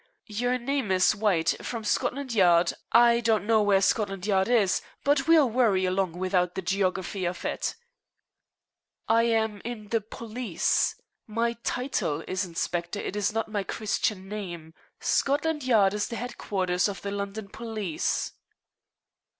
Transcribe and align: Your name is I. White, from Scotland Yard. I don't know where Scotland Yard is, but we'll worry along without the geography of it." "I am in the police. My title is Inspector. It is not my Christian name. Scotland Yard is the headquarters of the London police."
Your 0.25 0.57
name 0.57 0.91
is 0.91 1.13
I. 1.13 1.17
White, 1.19 1.53
from 1.63 1.83
Scotland 1.83 2.33
Yard. 2.33 2.73
I 2.91 3.19
don't 3.19 3.45
know 3.45 3.61
where 3.61 3.83
Scotland 3.83 4.25
Yard 4.25 4.47
is, 4.47 4.81
but 5.03 5.27
we'll 5.27 5.47
worry 5.47 5.85
along 5.85 6.13
without 6.13 6.55
the 6.55 6.63
geography 6.63 7.23
of 7.23 7.45
it." 7.45 7.75
"I 9.07 9.25
am 9.25 9.61
in 9.63 9.89
the 9.89 10.01
police. 10.01 10.99
My 11.27 11.53
title 11.63 12.23
is 12.27 12.45
Inspector. 12.45 12.99
It 12.99 13.15
is 13.15 13.31
not 13.31 13.47
my 13.47 13.61
Christian 13.63 14.27
name. 14.27 14.73
Scotland 14.99 15.63
Yard 15.65 15.93
is 15.93 16.07
the 16.07 16.15
headquarters 16.15 16.87
of 16.87 17.03
the 17.03 17.11
London 17.11 17.47
police." 17.49 18.31